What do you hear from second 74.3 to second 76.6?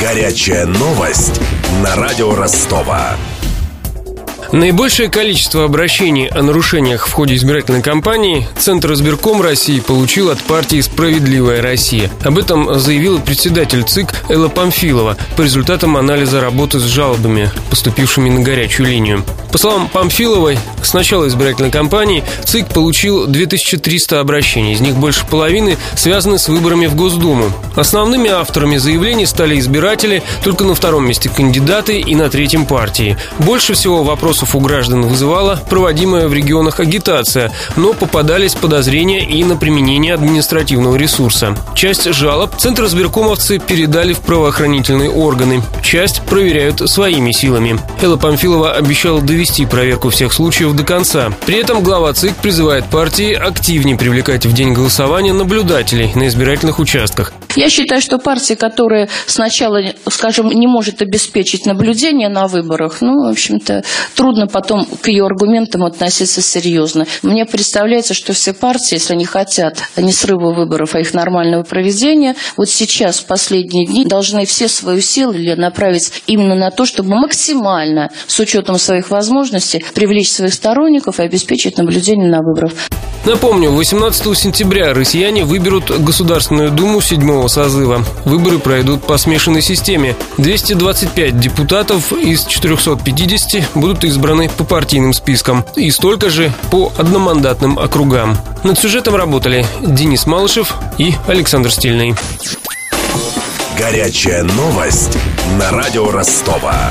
все свои силы направить именно